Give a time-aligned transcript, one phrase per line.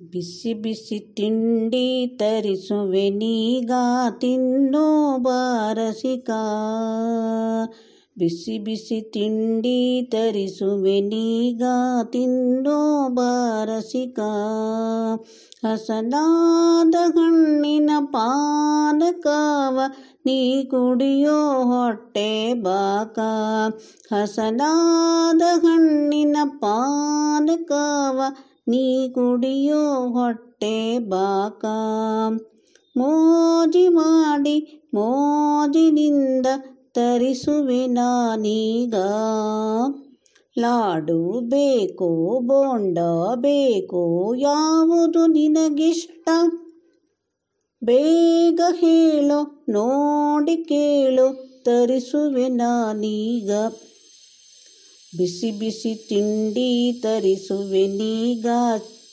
[0.00, 1.86] ಬಿಸಿ ಬಿಸಿ ತಿಂಡಿ
[2.16, 3.72] ತರಿಸುವೆ ನೀಗ
[4.20, 4.86] ತಿನ್ನೋ
[5.18, 6.30] ಬಾರಸಿಕ
[8.16, 9.78] ಬಿಸಿ ಬಿಸಿ ತಿಂಡಿ
[10.12, 11.62] ತರಿಸುವೆ ನೀಗ
[12.12, 14.18] ತಿನ್ನೋ ಬಾರಸಿಕ
[15.64, 19.78] ಹಸನಾದ ಹಣ್ಣಿನ ಪಾನಕವ
[20.26, 22.30] ನೀ ಕುಡಿಯೋ ಹೊಟ್ಟೆ
[22.62, 23.18] ಬಾಕ
[24.12, 28.20] ಹಸನಾದ ಹಣ್ಣಿನ ಪಾನಕವ
[28.67, 31.65] ನೀ ಕುಡಿಯೋ ಹೊಟ್ಟೆ ಬಾಕ.
[32.97, 36.45] ಮೋಜಿ ಮಾಡಿ ಮೋಜಿನಿಂದ
[36.93, 38.95] ತರಿಸುವೆ ನಾನೀಗ.
[40.59, 42.97] ಲಾಡು ಬೇಕೋ, ಬೋಂಡ
[43.35, 46.29] ಬೇಕೋ, ಯಾವುದು ನಿನಗಿಷ್ಟ?
[47.83, 53.51] ಬೇಗ ಹೇಳು, ನೋಡಿ ಕೇಳು, ತರಿಸುವೆ ನಾನೀಗ.
[55.15, 58.45] ಬಿಸಿ ಬಿಸಿ ತಿಂಡಿ ತರಿಸುವೆ ನೀಗ,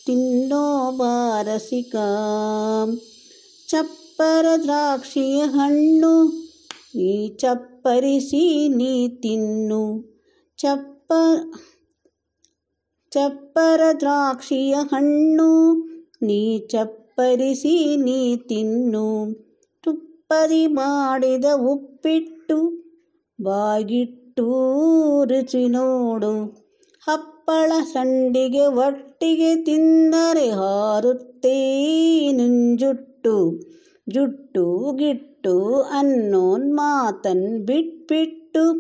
[0.07, 1.97] ತಿನ್ನೋ ಬಾರಸಿಕ.
[3.69, 6.25] ಚಪ್ಪರ ದ್ರಾಕ್ಷಿಯ ಹಣ್ಣು,
[6.95, 10.05] ನೀ ಚಪ್ಪರಿಸಿ ನೀ ತಿನ್ನು.
[10.57, 11.13] ಚಪ್ಪ
[13.11, 15.75] ಚಪ್ಪರ ದ್ರಾಕ್ಷಿಯ ಹಣ್ಣು,
[16.23, 19.35] ನೀ ಚಪ್ಪರಿಸಿ ನೀ ತಿನ್ನು.
[19.83, 22.85] ತುಪ್ಪದಿ ಮಾಡಿದ ಉಪ್ಪಿಟ್ಟು,
[23.43, 24.24] ಬಾಗಿಟ್ಟು
[25.25, 26.65] ರುಚಿ ನೋಡು.
[27.09, 31.57] ಹಪ್ಪಳ ಸಂಡಿಗೆ ಒಟ್ಟಿಗೆ ತಿಂದರೆ ಹಾರುತ್ತೆ
[32.33, 33.65] ನುಂಜುಟ್ಟು.
[34.09, 38.73] ಜುಟ್ಟು, ಗಿಟ್ಟು ಅನ್ನೋನ್ ಮಾತನ್ ಬಿಟ್ಬಿಟ್ಟು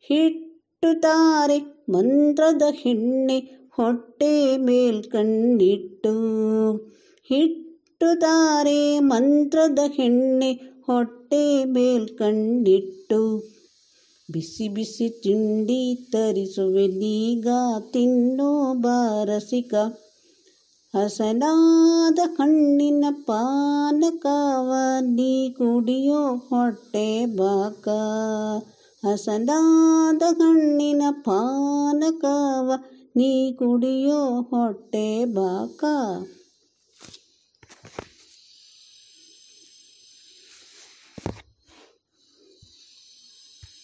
[0.00, 1.58] ಹಿಟ್ಟು ತಾರೆ
[1.90, 3.38] ಮಂತ್ರದ ಹೆಣ್ಣೆ
[3.70, 6.72] ಹೊಟ್ಟೆ ಮೇಲ್ಕಂಡಿಟ್ಟು ಕಣ್ಣಿಟ್ಟು.
[7.24, 10.52] ಹಿಟ್ಟುತ್ತಾರೆ ಮಂತ್ರದ ಹೆಣ್ಣೆ
[10.86, 13.50] ಹೊಟ್ಟೆ ಮೇಲ್ಕಂಡಿಟ್ಟು
[14.32, 17.48] ಬಿಸಿ ಬಿಸಿ ತಿಂಡಿ ತರಿಸುವೆ, ನೀಗ
[17.92, 19.74] ತಿನ್ನೋ ಬಾರಸಿಕ.
[20.94, 27.88] ಹಸನಾದ ಕಣ್ಣಿನ ಪಾನಕವ, ನೀ ಕುಡಿಯೋ ಹೊಟ್ಟೆ ಬಾಕ.
[29.06, 32.72] ಹಸನಾದ ಕಣ್ಣಿನ ಪಾನಕವ,
[33.16, 35.84] ನೀ ಕುಡಿಯೋ ಹೊಟ್ಟೆ ಬಾಕ.